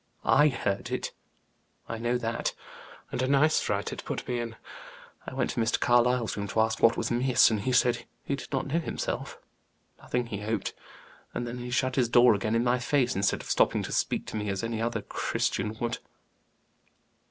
[0.25, 1.11] I heard it,
[1.87, 2.55] I know that,
[3.11, 4.55] and a nice fright it put me in.
[5.27, 5.79] I went to Mr.
[5.79, 9.37] Carlyle's room to ask what was amiss, and he said he did not know himself
[9.99, 10.73] nothing, he hoped.
[11.35, 14.25] And then he shut his door again in my face, instead of stopping to speak
[14.25, 15.99] to me as any other Christian would."